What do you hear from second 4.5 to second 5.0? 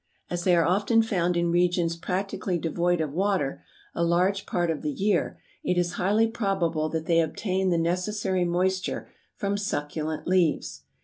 of the